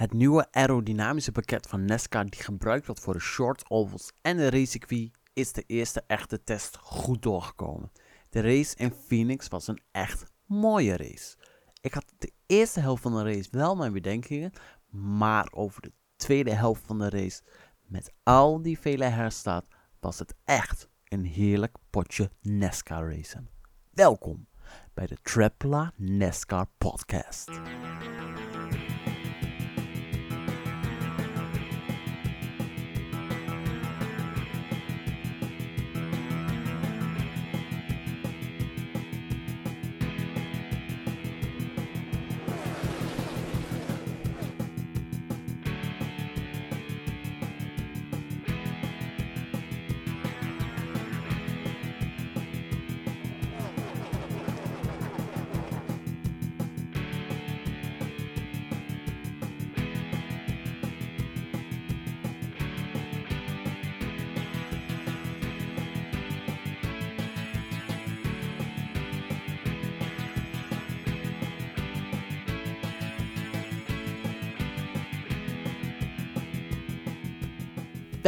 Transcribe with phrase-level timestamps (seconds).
[0.00, 4.50] Het nieuwe aerodynamische pakket van Nesca die gebruikt wordt voor de short ovals en de
[4.50, 7.92] racecircuit is de eerste echte test goed doorgekomen.
[8.28, 11.36] De race in Phoenix was een echt mooie race.
[11.80, 14.52] Ik had de eerste helft van de race wel mijn bedenkingen,
[14.90, 17.42] maar over de tweede helft van de race,
[17.86, 19.66] met al die vele herstaat,
[19.98, 23.48] was het echt een heerlijk potje NASCAR racen.
[23.90, 24.46] Welkom
[24.94, 27.50] bij de Trapla NASCAR podcast.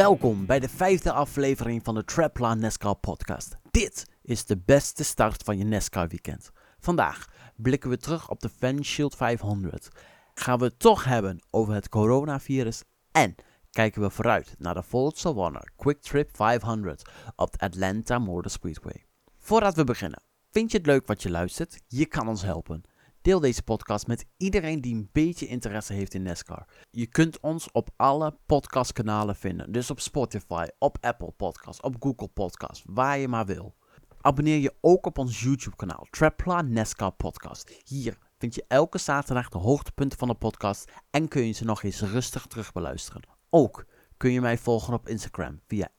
[0.03, 3.57] Welkom bij de vijfde aflevering van de Trapla NASCAR podcast.
[3.71, 6.51] Dit is de beste start van je NASCAR weekend.
[6.79, 9.89] Vandaag blikken we terug op de Fan Shield 500.
[10.33, 13.35] Gaan we het toch hebben over het coronavirus en
[13.71, 19.05] kijken we vooruit naar de Forza Warner Quick Trip 500 op de Atlanta Motor Speedway.
[19.39, 21.81] Voordat we beginnen, vind je het leuk wat je luistert?
[21.87, 22.83] Je kan ons helpen.
[23.23, 26.67] Deel deze podcast met iedereen die een beetje interesse heeft in NASCAR.
[26.91, 29.71] Je kunt ons op alle podcastkanalen vinden.
[29.71, 33.75] Dus op Spotify, op Apple Podcasts, op Google Podcasts, waar je maar wil.
[34.21, 37.81] Abonneer je ook op ons YouTube kanaal, Trapla NASCAR Podcast.
[37.83, 41.83] Hier vind je elke zaterdag de hoogtepunten van de podcast en kun je ze nog
[41.83, 43.27] eens rustig terugbeluisteren.
[43.49, 43.85] Ook
[44.17, 45.89] kun je mij volgen op Instagram via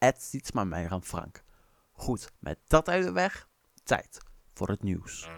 [1.01, 1.45] Frank.
[1.93, 3.49] Goed, met dat uit de weg,
[3.85, 4.19] tijd
[4.53, 5.29] voor het nieuws.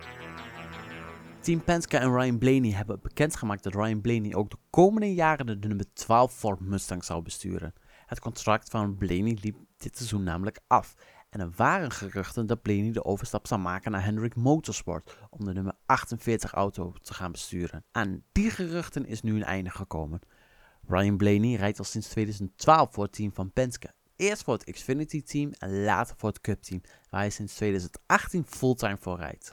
[1.47, 5.69] Team Penske en Ryan Blaney hebben bekendgemaakt dat Ryan Blaney ook de komende jaren de
[5.69, 7.73] nummer 12 Ford Mustang zou besturen.
[8.07, 10.95] Het contract van Blaney liep dit seizoen namelijk af.
[11.31, 15.53] En er waren geruchten dat Blaney de overstap zou maken naar Hendrick Motorsport om de
[15.53, 17.85] nummer 48 auto te gaan besturen.
[17.91, 20.21] Aan die geruchten is nu een einde gekomen.
[20.87, 23.95] Ryan Blaney rijdt al sinds 2012 voor het team van Penske.
[24.17, 26.81] Eerst voor het Xfinity team en later voor het Cup team,
[27.11, 29.51] waar hij sinds 2018 fulltime voor rijdt.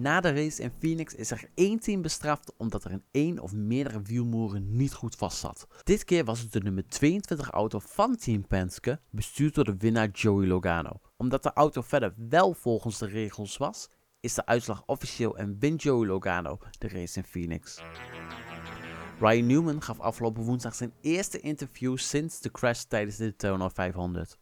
[0.00, 3.52] Na de race in Phoenix is er één team bestraft omdat er in één of
[3.52, 5.66] meerdere wielmoeren niet goed vast zat.
[5.82, 10.08] Dit keer was het de nummer 22 auto van Team Penske, bestuurd door de winnaar
[10.08, 11.00] Joey Logano.
[11.16, 13.88] Omdat de auto verder wel volgens de regels was,
[14.20, 17.80] is de uitslag officieel en wint Joey Logano de race in Phoenix.
[19.18, 24.38] Ryan Newman gaf afgelopen woensdag zijn eerste interview sinds de crash tijdens de Daytona 500.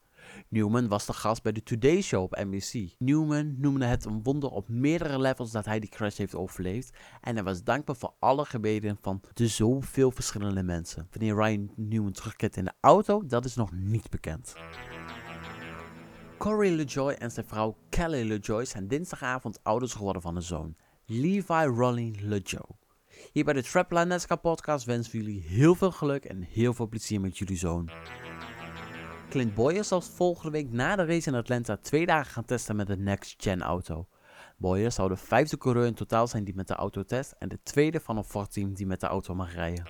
[0.49, 2.95] Newman was de gast bij de Today Show op NBC.
[2.99, 6.97] Newman noemde het een wonder op meerdere levels dat hij die crash heeft overleefd.
[7.21, 11.09] En hij was dankbaar voor alle gebeden van de zoveel verschillende mensen.
[11.11, 14.55] Wanneer Ryan Newman terugkeert in de auto, dat is nog niet bekend.
[16.39, 20.77] Corey LeJoy en zijn vrouw Kelly LeJoy zijn dinsdagavond ouders geworden van een zoon,
[21.07, 22.77] Levi Rolling LeJoy.
[23.33, 26.89] Hier bij de Trapline NASCAR podcast wensen we jullie heel veel geluk en heel veel
[26.89, 27.91] plezier met jullie zoon.
[29.29, 32.87] Clint Boyer zal volgende week na de race in Atlanta twee dagen gaan testen met
[32.87, 34.09] de Next Gen auto.
[34.57, 37.59] Boyer zou de vijfde coureur in totaal zijn die met de auto test en de
[37.63, 39.87] tweede van een Ford team die met de auto mag rijden.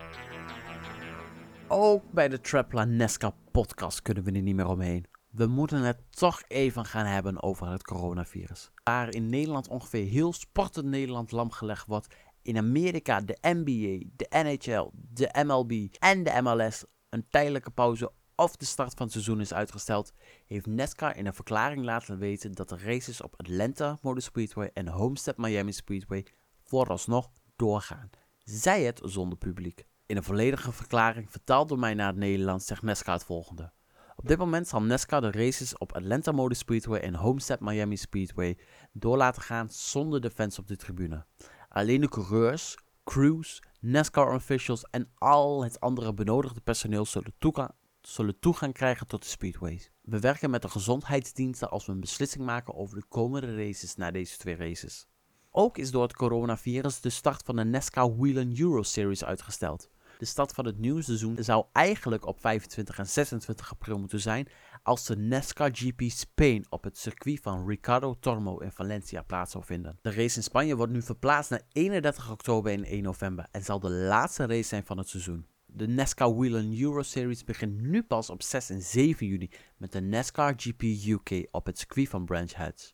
[1.69, 5.04] Ook bij de Trapla Nesca podcast kunnen we er niet meer omheen.
[5.31, 8.71] We moeten het toch even gaan hebben over het coronavirus.
[8.84, 14.91] Waar in Nederland ongeveer heel sportend Nederland lamgelegd wordt, in Amerika de NBA, de NHL,
[14.93, 19.54] de MLB en de MLS een tijdelijke pauze of de start van het seizoen is
[19.54, 20.12] uitgesteld,
[20.47, 24.88] heeft NASCAR in een verklaring laten weten dat de races op Atlanta Motor Speedway en
[24.88, 26.26] Homestead Miami Speedway
[26.65, 28.10] vooralsnog doorgaan.
[28.44, 29.87] Zij het zonder publiek.
[30.06, 33.72] In een volledige verklaring vertaald door mij naar het Nederlands zegt NASCAR het volgende.
[34.16, 38.59] Op dit moment zal NASCAR de races op Atlanta Motor Speedway en Homestead Miami Speedway
[38.92, 41.27] door laten gaan zonder de fans op de tribune.
[41.68, 47.71] Alleen de coureurs, crews, NASCAR officials en al het andere benodigde personeel zullen toegang
[48.09, 49.91] zullen toegang krijgen tot de speedways.
[50.03, 54.10] We werken met de gezondheidsdiensten als we een beslissing maken over de komende races na
[54.10, 55.07] deze twee races.
[55.51, 59.91] Ook is door het coronavirus de start van de NASCAR Whelen Euro Series uitgesteld.
[60.19, 64.49] De start van het nieuwe seizoen zou eigenlijk op 25 en 26 april moeten zijn,
[64.83, 69.63] als de NASCAR GP Spain op het circuit van Ricardo Tormo in Valencia plaats zal
[69.63, 69.99] vinden.
[70.03, 73.81] De race in Spanje wordt nu verplaatst naar 31 oktober en 1 november en zal
[73.81, 75.47] de laatste race zijn van het seizoen.
[75.72, 80.00] De NASCAR Whelen Euro Series begint nu pas op 6 en 7 juni met de
[80.00, 82.91] NASCAR GP UK op het circuit van Branch Heads.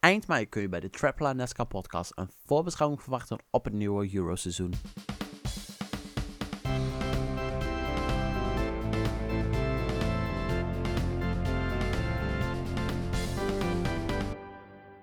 [0.00, 4.14] Eind mei kun je bij de Trapla NASCAR podcast een voorbeschouwing verwachten op het nieuwe
[4.14, 4.72] Euroseizoen.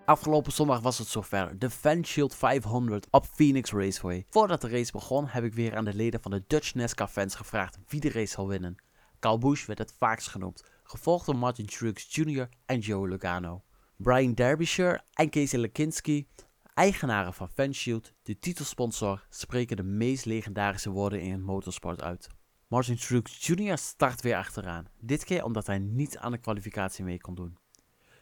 [0.07, 1.59] Afgelopen zondag was het zover.
[1.59, 4.25] De Fanshield 500 op Phoenix Raceway.
[4.30, 7.36] Voordat de race begon heb ik weer aan de leden van de Dutch NASCAR fans
[7.36, 8.75] gevraagd wie de race zal winnen.
[9.19, 12.50] Kyle Busch werd het vaakst genoemd, gevolgd door Martin Truex Jr.
[12.65, 13.63] en Joe Logano.
[13.95, 16.27] Brian Derbyshire en Casey Lekinski,
[16.74, 22.27] eigenaren van Fanshield, de titelsponsor, spreken de meest legendarische woorden in het motorsport uit.
[22.68, 23.77] Martin Truex Jr.
[23.77, 27.57] start weer achteraan, dit keer omdat hij niet aan de kwalificatie mee kon doen.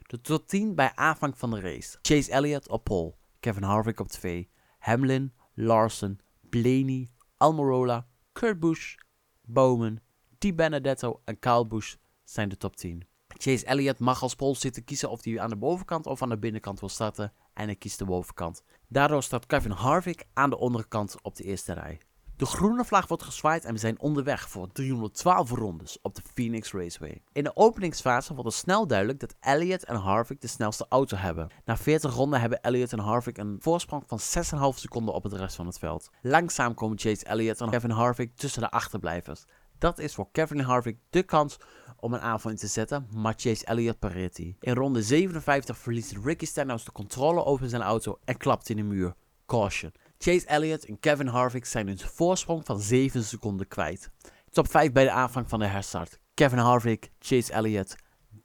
[0.07, 1.97] De top 10 bij aanvang van de race.
[2.01, 4.49] Chase Elliott op pole, Kevin Harvick op 2,
[4.79, 6.19] Hamlin, Larson,
[6.49, 8.95] Blaney, Almirola, Kurt Busch,
[9.41, 9.99] Bowman,
[10.37, 13.07] Di Benedetto en Kyle Busch zijn de top 10.
[13.27, 16.37] Chase Elliott mag als pole zitten kiezen of hij aan de bovenkant of aan de
[16.37, 18.63] binnenkant wil starten en hij kiest de bovenkant.
[18.87, 22.01] Daardoor staat Kevin Harvick aan de onderkant op de eerste rij.
[22.37, 26.73] De groene vlag wordt gezwaaid en we zijn onderweg voor 312 rondes op de Phoenix
[26.73, 27.21] Raceway.
[27.31, 31.49] In de openingsfase wordt het snel duidelijk dat Elliott en Harvick de snelste auto hebben.
[31.65, 35.55] Na 40 ronden hebben Elliott en Harvick een voorsprong van 6,5 seconden op het rest
[35.55, 36.09] van het veld.
[36.21, 39.45] Langzaam komen Chase Elliott en Kevin Harvick tussen de achterblijvers.
[39.77, 41.57] Dat is voor Kevin Harvick de kans
[41.99, 44.57] om een aanval in te zetten, maar Chase Elliott pareert die.
[44.59, 48.83] In ronde 57 verliest Ricky Stenhouse de controle over zijn auto en klapt in de
[48.83, 49.15] muur.
[49.45, 49.91] Caution.
[50.17, 54.09] Chase Elliott en Kevin Harvick zijn een voorsprong van 7 seconden kwijt.
[54.49, 56.19] Top 5 bij de aanvang van de herstart.
[56.33, 57.95] Kevin Harvick, Chase Elliott,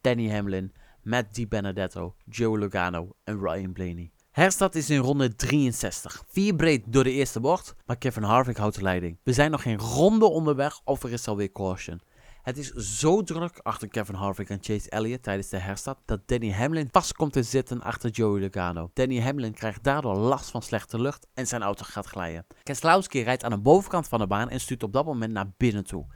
[0.00, 0.72] Danny Hamlin,
[1.02, 4.10] Matt DiBenedetto, Joe Logano en Ryan Blaney.
[4.30, 6.24] Herstart is in ronde 63.
[6.28, 9.18] Vier breed door de eerste bocht, maar Kevin Harvick houdt de leiding.
[9.22, 12.00] We zijn nog geen ronde onderweg of er is alweer caution.
[12.42, 16.52] Het is zo druk achter Kevin Harvick en Chase Elliott tijdens de herstart dat Danny
[16.52, 18.90] Hamlin vast komt te zitten achter Joey Logano.
[18.92, 22.46] Danny Hamlin krijgt daardoor last van slechte lucht en zijn auto gaat glijden.
[22.62, 25.84] Keselowski rijdt aan de bovenkant van de baan en stuurt op dat moment naar binnen
[25.84, 26.06] toe.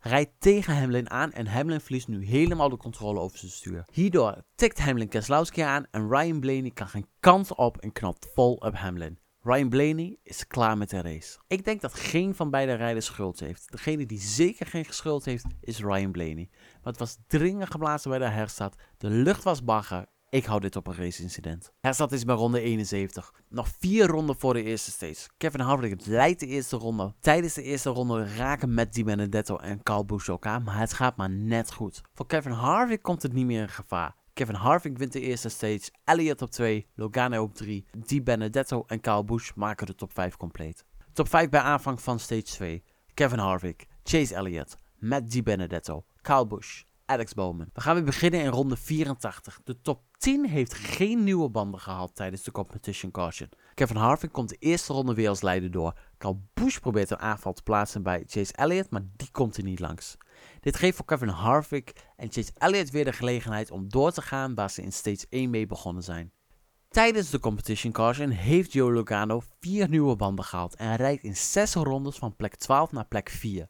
[0.00, 3.84] Rijdt tegen Hamlin aan en Hamlin verliest nu helemaal de controle over zijn stuur.
[3.92, 8.54] Hierdoor tikt Hamlin Keselowski aan en Ryan Blaney kan geen kant op en knapt vol
[8.54, 9.18] op Hamlin.
[9.44, 11.38] Ryan Blaney is klaar met de race.
[11.46, 13.72] Ik denk dat geen van beide rijders schuld heeft.
[13.72, 16.48] Degene die zeker geen schuld heeft is Ryan Blaney.
[16.52, 18.82] Maar het was dringend geblazen bij de herstart.
[18.98, 20.06] De lucht was bagger.
[20.28, 21.72] Ik hou dit op een race-incident.
[21.80, 23.32] Herstart is bij ronde 71.
[23.48, 25.28] Nog vier ronden voor de eerste stage.
[25.36, 27.14] Kevin Harvick leidt de eerste ronde.
[27.20, 31.16] Tijdens de eerste ronde raken Matt Di Benedetto en Carl Busch elkaar, maar het gaat
[31.16, 32.00] maar net goed.
[32.14, 34.14] Voor Kevin Harvick komt het niet meer in gevaar.
[34.34, 39.00] Kevin Harvick wint de eerste stage, Elliott op 2, Logano op 3, Di Benedetto en
[39.00, 40.84] Kyle Busch maken de top 5 compleet.
[41.12, 42.82] Top 5 bij aanvang van stage 2.
[43.14, 47.70] Kevin Harvick, Chase Elliott, Matt Di Benedetto, Kyle Busch, Alex Bowman.
[47.72, 49.60] We gaan weer beginnen in ronde 84.
[49.64, 53.48] De top 10 heeft geen nieuwe banden gehad tijdens de competition caution.
[53.74, 55.98] Kevin Harvick komt de eerste ronde weer als leider door.
[56.18, 59.80] Kyle Busch probeert een aanval te plaatsen bij Chase Elliott, maar die komt er niet
[59.80, 60.16] langs.
[60.60, 64.54] Dit geeft voor Kevin Harvick en Chase Elliott weer de gelegenheid om door te gaan
[64.54, 66.32] waar ze in stage 1 mee begonnen zijn.
[66.88, 71.74] Tijdens de competition caution heeft Joe Logano vier nieuwe banden gehaald en rijdt in 6
[71.74, 73.68] rondes van plek 12 naar plek 4.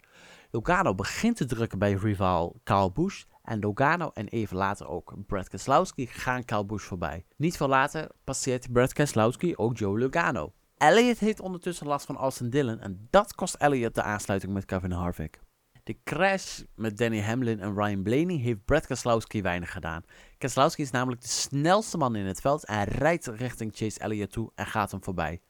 [0.50, 5.49] Logano begint te drukken bij rival Kyle Busch en Logano en even later ook Brad
[5.49, 7.25] Keselowski gaan Kyle Busch voorbij.
[7.37, 10.52] Niet veel later passeert Brad Keselowski ook Joe Logano.
[10.76, 14.92] Elliott heeft ondertussen last van Austin Dillon en dat kost Elliott de aansluiting met Kevin
[14.92, 15.40] Harvick.
[15.84, 20.04] De crash met Danny Hamlin en Ryan Blaney heeft Brad Keselowski weinig gedaan.
[20.38, 24.50] Keselowski is namelijk de snelste man in het veld en rijdt richting Chase Elliott toe
[24.54, 25.40] en gaat hem voorbij.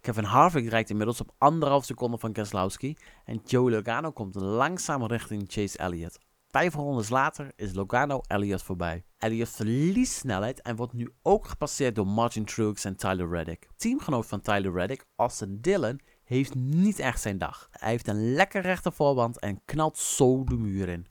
[0.00, 5.44] Kevin Harvick rijdt inmiddels op anderhalf seconde van Keselowski en Joe Logano komt langzaam richting
[5.46, 6.18] Chase Elliott.
[6.48, 9.04] Vijf rondes later is Logano Elliott voorbij.
[9.18, 13.68] Elliott verliest snelheid en wordt nu ook gepasseerd door Martin Truex en Tyler Reddick.
[13.76, 17.68] Teamgenoot van Tyler Reddick, Austin Dillon, heeft niet echt zijn dag.
[17.70, 21.06] Hij heeft een lekker rechte voorband en knalt zo de muur in.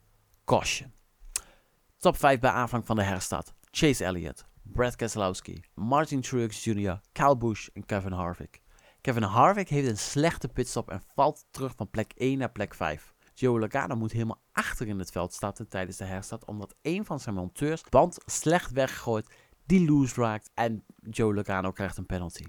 [0.45, 0.93] Caution.
[1.97, 3.53] Top 5 bij aanvang van de herstart.
[3.71, 8.61] Chase Elliott, Brad Keselowski, Martin Truex Jr., Kyle Busch en Kevin Harvick.
[9.01, 13.13] Kevin Harvick heeft een slechte pitstop en valt terug van plek 1 naar plek 5.
[13.33, 17.19] Joe Logano moet helemaal achter in het veld starten tijdens de herstart omdat een van
[17.19, 22.43] zijn monteurs band slecht weggegooid, die loose raakt en Joe Logano krijgt een penalty.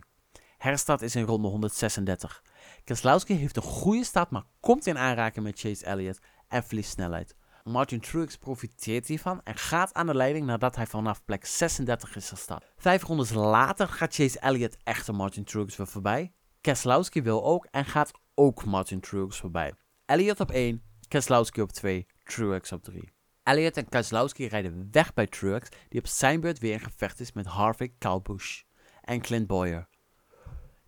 [0.59, 2.43] Herstart is in ronde 136.
[2.89, 7.37] Keselowski heeft een goede start, maar komt in aanraking met Chase Elliott en verliest snelheid.
[7.65, 12.29] Martin Truex profiteert hiervan en gaat aan de leiding nadat hij vanaf plek 36 is
[12.29, 12.73] gestart.
[12.77, 16.33] Vijf rondes later gaat Chase Elliott echter Martin Truex weer voorbij.
[16.61, 19.73] Keselowski wil ook en gaat ook Martin Truex voorbij.
[20.05, 23.13] Elliott op 1, Keselowski op 2, Truex op 3.
[23.43, 27.33] Elliott en Keselowski rijden weg bij Truex, die op zijn beurt weer in gevecht is
[27.33, 28.23] met Harvick, Kyle
[29.01, 29.89] en Clint Boyer.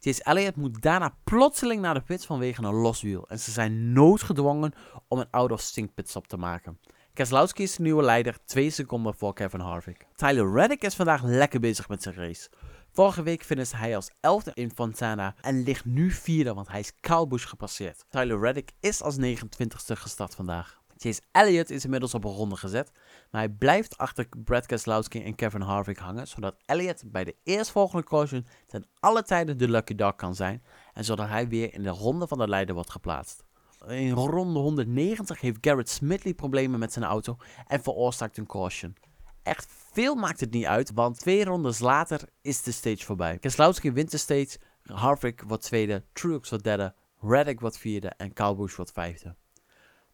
[0.03, 3.93] Chase Elliott moet daarna plotseling naar de pits vanwege een los wiel en ze zijn
[3.93, 4.73] noodgedwongen
[5.09, 6.79] om een out-of-sync pitstop te maken.
[7.13, 10.07] Keselowski is de nieuwe leider, 2 seconden voor Kevin Harvick.
[10.15, 12.51] Tyler Reddick is vandaag lekker bezig met zijn race.
[12.93, 16.93] Vorige week finishte hij als 11e in Fontana en ligt nu vierde, want hij is
[17.01, 18.05] Kyle gepasseerd.
[18.09, 20.80] Tyler Reddick is als 29ste gestart vandaag.
[21.03, 22.91] Chase Elliott is inmiddels op een ronde gezet,
[23.31, 28.05] maar hij blijft achter Brad Keselowski en Kevin Harvick hangen, zodat Elliott bij de eerstvolgende
[28.05, 31.89] caution ten alle tijden de lucky dog kan zijn en zodat hij weer in de
[31.89, 33.45] ronde van de leider wordt geplaatst.
[33.87, 38.97] In ronde 190 heeft Garrett Smithley problemen met zijn auto en veroorzaakt een caution.
[39.43, 43.39] Echt veel maakt het niet uit, want twee rondes later is de stage voorbij.
[43.39, 48.55] Keselowski wint de stage, Harvick wordt tweede, Truex wordt derde, Reddick wordt vierde en Kyle
[48.55, 49.35] Busch wordt vijfde.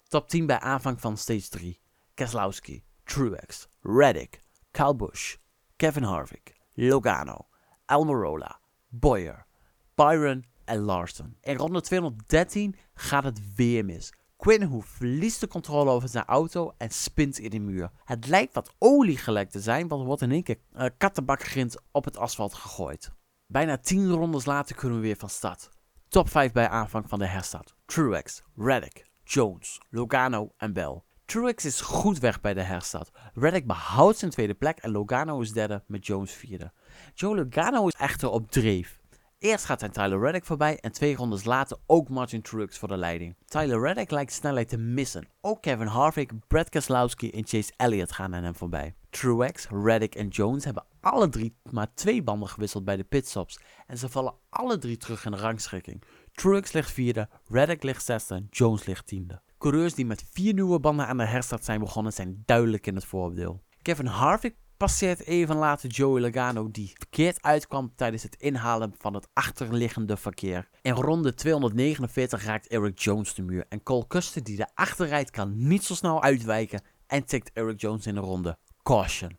[0.09, 1.81] Top 10 bij aanvang van stage 3.
[2.15, 5.37] Keselowski, Truex, Reddick, Kyle Busch,
[5.77, 7.47] Kevin Harvick, Logano,
[7.85, 9.47] Almirola, Boyer,
[9.95, 11.37] Byron en Larson.
[11.41, 14.13] In ronde 213 gaat het weer mis.
[14.37, 17.91] Quinn verliest de controle over zijn auto en spint in de muur.
[18.05, 21.77] Het lijkt wat olie gelekt te zijn, want er wordt in één keer uh, kattenbakgrind
[21.91, 23.13] op het asfalt gegooid.
[23.47, 25.69] Bijna 10 rondes later kunnen we weer van start.
[26.09, 27.75] Top 5 bij aanvang van de herstart.
[27.87, 31.03] Truex, Reddick, Jones, Logano en Bell.
[31.25, 33.11] Truex is goed weg bij de herstart.
[33.35, 36.73] Reddick behoudt zijn tweede plek en Logano is derde met Jones vierde.
[37.15, 39.01] Joe Logano is echter op dreef.
[39.39, 42.97] Eerst gaat hij Tyler Reddick voorbij en twee rondes later ook Martin Truex voor de
[42.97, 43.37] leiding.
[43.45, 45.29] Tyler Reddick lijkt snelheid te missen.
[45.41, 48.95] Ook Kevin Harvick, Brad Keselowski en Chase Elliott gaan aan hem voorbij.
[49.11, 53.99] Truex, Reddick en Jones hebben alle drie maar twee banden gewisseld bij de pitstops en
[53.99, 56.03] ze vallen alle drie terug in de rangschikking.
[56.37, 59.41] Truex ligt vierde, Reddick ligt zesde, Jones ligt tiende.
[59.59, 63.05] Coureurs die met vier nieuwe banden aan de herstart zijn begonnen zijn duidelijk in het
[63.05, 63.63] voordeel.
[63.83, 69.29] Kevin Harvick passeert even later Joey Logano die verkeerd uitkwam tijdens het inhalen van het
[69.33, 70.69] achterliggende verkeer.
[70.83, 75.67] In ronde 249 raakt Eric Jones de muur en Cole Custer die de achterrijdt kan
[75.67, 78.59] niet zo snel uitwijken en tikt Eric Jones in de ronde.
[78.83, 79.39] Caution.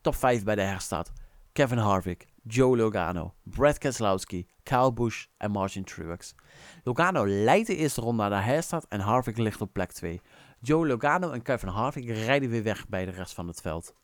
[0.00, 1.10] Top 5 bij de herstart.
[1.52, 6.34] Kevin Harvick, Joe Logano, Brad Keselowski, Kyle Busch en Martin Truex.
[6.82, 10.20] Logano leidt de eerste ronde naar de herstart en Harvick ligt op plek 2.
[10.60, 13.94] Joe Logano en Kevin Harvick rijden weer weg bij de rest van het veld.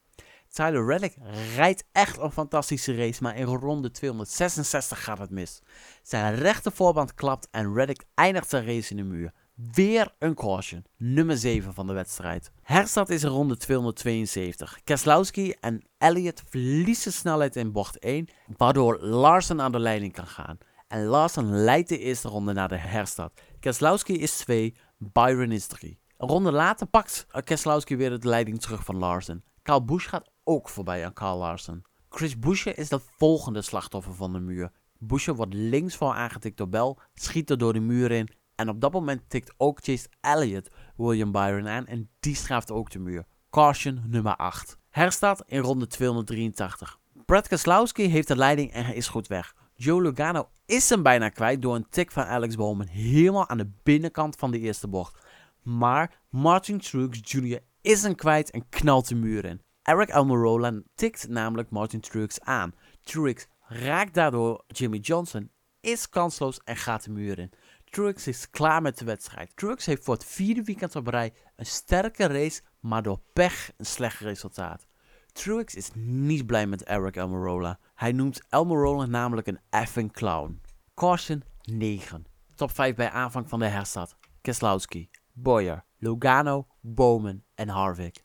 [0.48, 1.16] Tyler Reddick
[1.54, 5.62] rijdt echt een fantastische race, maar in ronde 266 gaat het mis.
[6.02, 9.32] Zijn rechter voorband klapt en Reddick eindigt zijn race in de muur.
[9.54, 12.52] Weer een caution, nummer 7 van de wedstrijd.
[12.62, 14.80] Herstart is ronde 272.
[14.84, 20.58] Keselowski en Elliott verliezen snelheid in bocht 1, waardoor Larsen aan de leiding kan gaan.
[20.88, 23.40] En Larsen leidt de eerste ronde naar de herstart.
[23.60, 25.98] Keselowski is 2, Byron is 3.
[26.16, 29.44] Een ronde later pakt Keselowski weer de leiding terug van Larsen.
[29.62, 31.82] Kyle Busch gaat ook voorbij aan Carl Larsen.
[32.08, 34.70] Chris Buescher is de volgende slachtoffer van de muur.
[34.98, 38.80] Buescher wordt links voor aangetikt door Bell, schiet er door de muur in en op
[38.80, 43.24] dat moment tikt ook Chase Elliott William Byron aan en die straaft ook de muur.
[43.50, 44.78] Caution nummer 8.
[44.90, 46.98] Herstart in ronde 283.
[47.24, 49.54] Brad Keselowski heeft de leiding en hij is goed weg.
[49.74, 53.70] Joe Logano is hem bijna kwijt door een tik van Alex Bowman helemaal aan de
[53.82, 55.18] binnenkant van de eerste bocht.
[55.62, 57.60] Maar Martin Truex Jr.
[57.80, 59.62] is hem kwijt en knalt de muur in.
[59.82, 62.74] Eric Almirola tikt namelijk Martin Truex aan.
[63.00, 67.52] Truex raakt daardoor Jimmy Johnson, is kansloos en gaat de muur in.
[67.94, 69.56] Truex is klaar met de wedstrijd.
[69.56, 73.86] Truex heeft voor het vierde weekend op rij een sterke race, maar door pech een
[73.86, 74.86] slecht resultaat.
[75.32, 77.78] Truex is niet blij met Eric Almirola.
[77.94, 80.60] Hij noemt Almirola namelijk een effing clown.
[80.94, 82.26] Caution 9.
[82.54, 84.16] Top 5 bij aanvang van de herstart.
[84.40, 88.24] Keselowski, Boyer, Logano, Bowman en Harvick.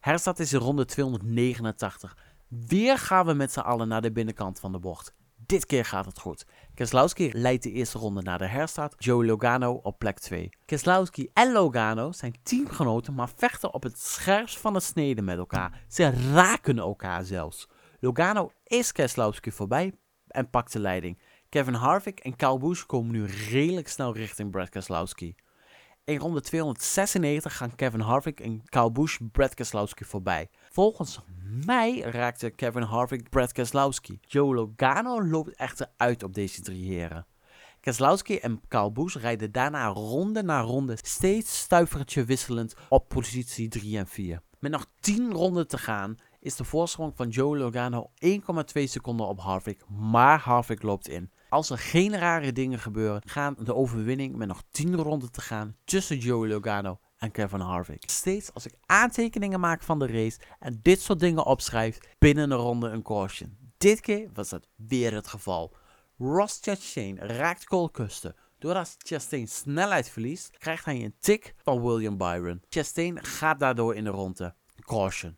[0.00, 2.16] Herstart is in ronde 289.
[2.48, 5.14] Weer gaan we met z'n allen naar de binnenkant van de bocht.
[5.36, 6.46] Dit keer gaat het goed.
[6.74, 8.94] Keselowski leidt de eerste ronde naar de herstart.
[8.98, 10.50] Joey Logano op plek 2.
[10.64, 15.84] Keselowski en Logano zijn teamgenoten, maar vechten op het scherpst van de snede met elkaar.
[15.88, 17.68] Ze raken elkaar zelfs.
[18.00, 19.92] Logano is Keselowski voorbij
[20.28, 21.22] en pakt de leiding.
[21.48, 25.34] Kevin Harvick en Kyle Busch komen nu redelijk snel richting Brad Keselowski.
[26.04, 30.50] In ronde 296 gaan Kevin Harvick en Kyle Busch Brad Keselowski voorbij.
[30.74, 31.20] Volgens
[31.66, 34.18] mij raakte Kevin Harvick Brad Keselowski.
[34.20, 37.26] Joe Logano loopt echter uit op deze drie heren.
[37.80, 43.98] Keselowski en Kyle Busch rijden daarna ronde na ronde steeds stuivertje wisselend op positie 3
[43.98, 44.40] en 4.
[44.58, 49.40] Met nog 10 ronden te gaan is de voorsprong van Joe Logano 1,2 seconden op
[49.40, 51.30] Harvick, maar Harvick loopt in.
[51.48, 55.76] Als er geen rare dingen gebeuren, gaan de overwinning met nog 10 ronden te gaan
[55.84, 58.02] tussen Joe Logano en Kevin Harvick.
[58.10, 62.56] Steeds als ik aantekeningen maak van de race en dit soort dingen opschrijf, binnen een
[62.56, 63.56] ronde een caution.
[63.76, 65.76] Dit keer was dat weer het geval.
[66.18, 68.34] Ross Chastain raakt Cole Custer.
[68.58, 72.62] Doordat Chastain snelheid verliest, krijgt hij een tik van William Byron.
[72.68, 74.54] Chastain gaat daardoor in de ronde.
[74.80, 75.36] Caution.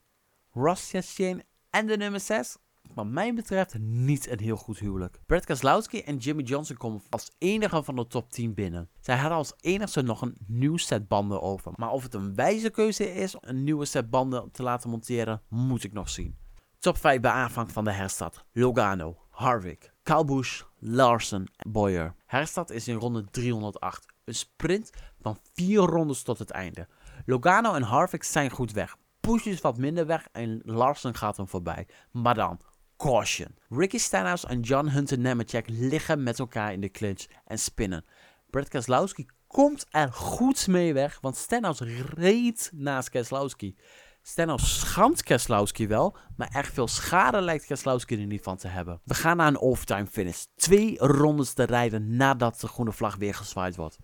[0.50, 2.56] Ross Chastain en de nummer 6
[2.96, 5.20] wat mij betreft niet een heel goed huwelijk.
[5.26, 8.90] Brad Keselowski en Jimmy Johnson komen als enige van de top 10 binnen.
[9.00, 11.72] Zij hadden als enigste nog een nieuw set banden over.
[11.76, 15.42] Maar of het een wijze keuze is om een nieuwe set banden te laten monteren,
[15.48, 16.36] moet ik nog zien.
[16.78, 18.44] Top 5 bij aanvang van de herstad.
[18.52, 22.14] Logano, Harvick, Kyle Busch, Larsen en Boyer.
[22.26, 24.06] Herstad is in ronde 308.
[24.24, 26.88] Een sprint van 4 rondes tot het einde.
[27.26, 28.96] Logano en Harvick zijn goed weg.
[29.20, 31.88] Busch is wat minder weg en Larsen gaat hem voorbij.
[32.10, 32.60] Maar dan,
[32.96, 33.54] caution.
[33.68, 38.04] Ricky Stenhouse en John Hunter Nemechek liggen met elkaar in de clinch en spinnen.
[38.50, 41.84] Brad Keselowski komt er goed mee weg, want Stenhouse
[42.14, 43.76] reed naast Keselowski.
[44.22, 49.00] Stenhouse schamt Keselowski wel, maar echt veel schade lijkt Keselowski er niet van te hebben.
[49.04, 50.44] We gaan naar een overtime finish.
[50.56, 53.98] Twee rondes te rijden nadat de groene vlag weer gezwaaid wordt.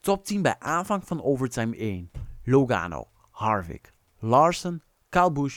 [0.00, 2.10] Top 10 bij aanvang van overtime 1.
[2.42, 5.50] Logano, Harvick, Larsen, Kyle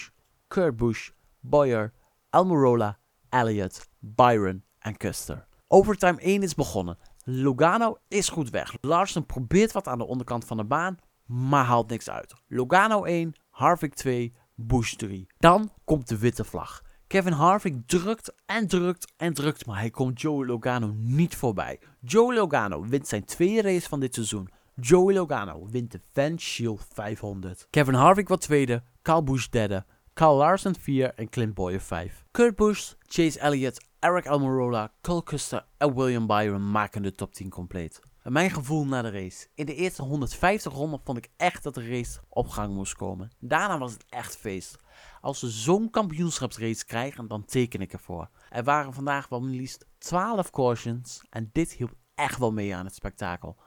[0.48, 1.94] Kurt Busch, Boyer,
[2.30, 2.98] Almirola,
[3.30, 5.48] Elliott, Byron en Custer.
[5.68, 6.98] Overtime 1 is begonnen.
[7.24, 8.78] Logano is goed weg.
[8.82, 12.34] Larsen probeert wat aan de onderkant van de baan, maar haalt niks uit.
[12.48, 15.28] Logano 1, Harvick 2, Bush 3.
[15.38, 16.82] Dan komt de witte vlag.
[17.08, 21.80] Kevin Harvick drukt en drukt en drukt, maar hij komt Joey Logano niet voorbij.
[22.02, 24.50] Joey Logano wint zijn tweede race van dit seizoen.
[24.76, 27.68] Joey Logano wint de Van Shield 500.
[27.70, 29.86] Kevin Harvick wordt tweede, Kyle Busch derde,
[30.18, 32.26] Kyle Larson 4 en Clint Boyer 5.
[32.32, 37.50] Kurt Busch, Chase Elliott, Eric Almirola, Cole Custer en William Byron maken de top 10
[37.50, 38.00] compleet.
[38.24, 39.48] Mijn gevoel na de race.
[39.56, 43.32] In de eerste 150 ronden vond ik echt dat de race op gang moest komen.
[43.40, 44.76] Daarna was het echt feest.
[45.22, 48.30] Als we zo'n kampioenschapsrace krijgen, dan teken ik ervoor.
[48.50, 52.96] Er waren vandaag wel liefst 12 cautions en dit hielp echt wel mee aan het
[52.96, 53.58] spektakel.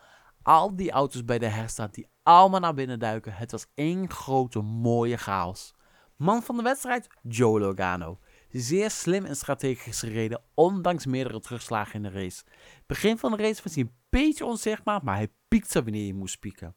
[0.43, 4.61] Al die auto's bij de herstart die allemaal naar binnen duiken, het was één grote
[4.61, 5.75] mooie chaos.
[6.21, 8.19] Man van de wedstrijd, Joe Logano.
[8.51, 12.45] Zeer slim en strategisch gereden, ondanks meerdere terugslagen in de race.
[12.87, 16.41] Begin van de race was hij een beetje onzichtbaar, maar hij piekte wanneer je moest
[16.41, 16.77] pieken.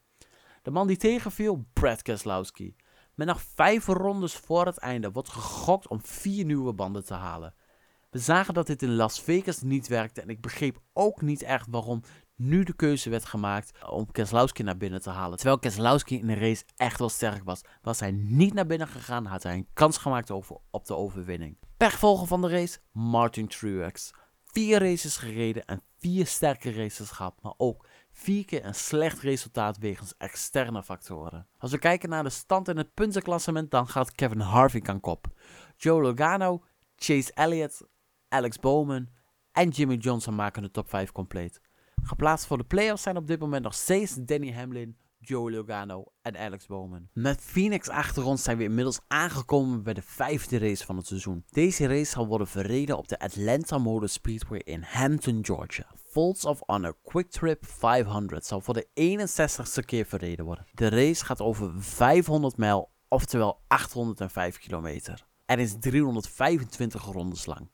[0.62, 2.76] De man die tegenviel, Brad Keselowski.
[3.16, 7.54] Met nog vijf rondes voor het einde wordt gegokt om vier nieuwe banden te halen.
[8.10, 11.68] We zagen dat dit in Las Vegas niet werkte en ik begreep ook niet echt
[11.70, 12.02] waarom
[12.48, 15.38] nu de keuze werd gemaakt om Keselowski naar binnen te halen.
[15.38, 19.26] Terwijl Keselowski in de race echt wel sterk was, was hij niet naar binnen gegaan,
[19.26, 20.30] had hij een kans gemaakt
[20.72, 21.58] op de overwinning.
[21.78, 24.12] Pechvolger van de race, Martin Truex.
[24.46, 29.78] Vier races gereden en vier sterke races gehad, maar ook vier keer een slecht resultaat
[29.78, 31.48] wegens externe factoren.
[31.58, 35.28] Als we kijken naar de stand in het puntenklassement, dan gaat Kevin Harvick aan kop.
[35.78, 36.64] Joe Logano,
[36.96, 37.82] Chase Elliott,
[38.30, 39.08] Alex Bowman
[39.52, 41.62] en Jimmy Johnson maken de top 5 compleet.
[42.04, 46.38] Geplaatst voor de playoffs zijn op dit moment nog steeds Danny Hamlin, Joe Logano en
[46.38, 47.08] Alex Bowman.
[47.14, 51.44] Met Phoenix achter ons zijn we inmiddels aangekomen bij de vijfde race van het seizoen.
[51.50, 55.86] Deze race zal worden verreden op de Atlanta Motor Speedway in Hampton, Georgia.
[56.10, 60.66] Folds of Honor Quick Trip 500 zal voor de 61ste keer verreden worden.
[60.74, 65.26] De race gaat over 500 mijl, oftewel 805 kilometer.
[65.46, 67.70] Er is 325 rondes lang.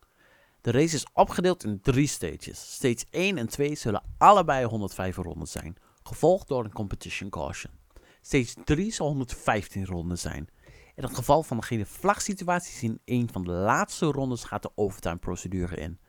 [0.61, 2.73] De race is opgedeeld in drie stages.
[2.73, 7.73] Stage 1 en 2 zullen allebei 105 ronden zijn, gevolgd door een competition caution.
[8.21, 10.47] Stage 3 zal 115 ronden zijn.
[10.95, 15.17] In het geval van geen vlagsituaties in een van de laatste rondes gaat de overtime
[15.17, 15.99] procedure in.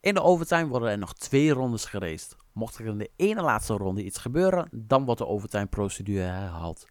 [0.00, 2.36] In de overtime worden er nog twee rondes geraced.
[2.52, 6.86] Mocht er in de ene laatste ronde iets gebeuren, dan wordt de overtime procedure herhaald.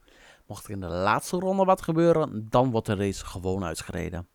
[0.48, 4.28] Mocht er in de laatste ronde wat gebeuren, dan wordt de race gewoon uitgereden.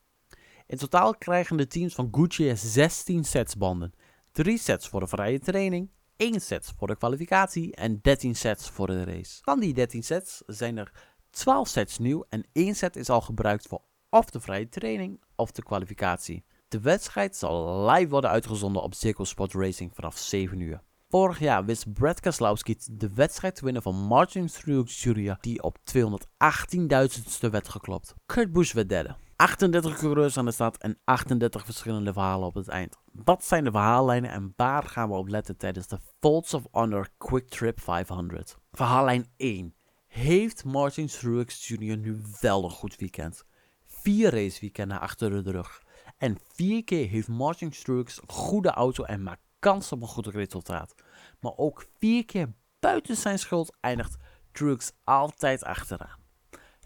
[0.66, 3.92] In totaal krijgen de teams van Gucci 16 sets banden.
[4.32, 8.86] 3 sets voor de vrije training, 1 set voor de kwalificatie en 13 sets voor
[8.86, 9.38] de race.
[9.42, 10.92] Van die 13 sets zijn er
[11.30, 15.50] 12 sets nieuw en 1 set is al gebruikt voor of de vrije training of
[15.52, 16.44] de kwalificatie.
[16.68, 20.82] De wedstrijd zal live worden uitgezonden op Zirco Sport Racing vanaf 7 uur.
[21.08, 25.36] Vorig jaar wist Brad Keselowski de wedstrijd te winnen van Martin Truex Jr.
[25.40, 28.14] die op 218.000ste werd geklopt.
[28.26, 29.16] Kurt Busch werd derde.
[29.36, 32.96] 38 coureurs aan de start en 38 verschillende verhalen op het eind.
[33.12, 37.08] Wat zijn de verhaallijnen en waar gaan we op letten tijdens de Folds of Honor
[37.18, 38.56] Quick Trip 500?
[38.72, 39.74] Verhaallijn 1.
[40.06, 41.96] Heeft Martin Truex Jr.
[41.96, 43.44] nu wel een goed weekend?
[43.84, 45.82] Vier raceweekenden achter de rug.
[46.18, 50.94] En vier keer heeft Martin Truex goede auto en maakt kans op een goed resultaat.
[51.40, 54.16] Maar ook vier keer buiten zijn schuld eindigt
[54.52, 56.18] Truex altijd achteraan.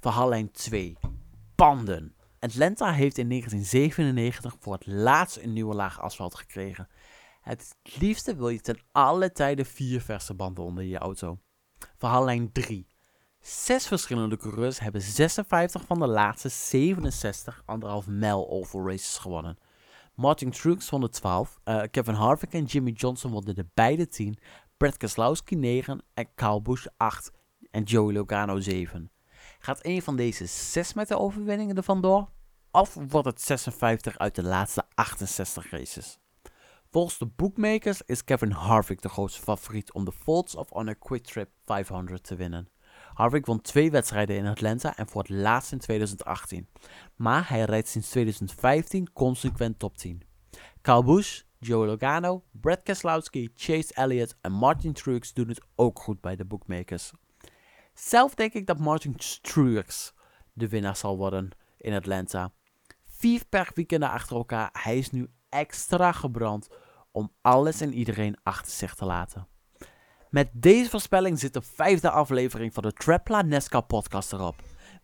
[0.01, 0.97] Verhaallijn 2.
[1.55, 2.15] Panden.
[2.41, 6.89] Atlanta heeft in 1997 voor het laatst een nieuwe laag asfalt gekregen.
[7.41, 11.39] Het liefste wil je ten alle tijde vier verse banden onder je auto.
[11.97, 12.87] Verhaallijn 3.
[13.41, 19.59] Zes verschillende coureurs hebben 56 van de laatste 67 anderhalf mijl oval races gewonnen.
[20.15, 24.39] Martin Truex won de 12, uh, Kevin Harvick en Jimmy Johnson wonnen de beide 10,
[24.77, 27.33] Brad Keselowski 9 en Kyle Busch 8
[27.71, 29.11] en Joey Logano 7.
[29.63, 32.29] Gaat een van deze 6 met de overwinningen er vandoor?
[32.71, 36.19] Of wordt het 56 uit de laatste 68 races?
[36.91, 41.25] Volgens de bookmakers is Kevin Harvick de grootste favoriet om de Folds of Honor Quick
[41.25, 42.69] Trip 500 te winnen.
[43.15, 46.69] Harvick won twee wedstrijden in Atlanta en voor het laatst in 2018.
[47.17, 50.23] Maar hij rijdt sinds 2015 consequent top 10.
[50.81, 56.21] Kyle Busch, Joey Logano, Brad Keselowski, Chase Elliott en Martin Truex doen het ook goed
[56.21, 57.13] bij de bookmakers.
[58.01, 60.13] Zelf denk ik dat Martin Truex
[60.53, 62.53] de winnaar zal worden in Atlanta.
[63.07, 64.71] Vier per weekend achter elkaar.
[64.73, 66.69] Hij is nu extra gebrand
[67.13, 69.49] om alles en iedereen achter zich te laten.
[70.31, 74.55] Met deze voorspelling zit de vijfde aflevering van de Trapla NASCAR podcast erop.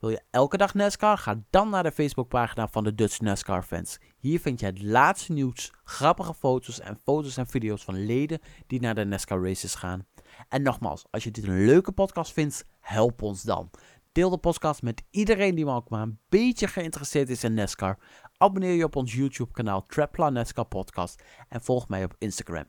[0.00, 1.18] Wil je elke dag NASCAR?
[1.18, 3.98] Ga dan naar de Facebookpagina van de Dutch NASCAR fans.
[4.18, 8.80] Hier vind je het laatste nieuws, grappige foto's en foto's en video's van leden die
[8.80, 10.06] naar de NASCAR races gaan.
[10.48, 13.70] En nogmaals, als je dit een leuke podcast vindt, help ons dan.
[14.12, 17.98] Deel de podcast met iedereen die ook maar een beetje geïnteresseerd is in NASCAR.
[18.36, 22.64] Abonneer je op ons YouTube kanaal Trapla NASCAR podcast en volg mij op Instagram,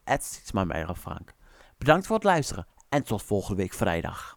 [0.96, 1.34] Frank.
[1.78, 4.36] Bedankt voor het luisteren en tot volgende week vrijdag.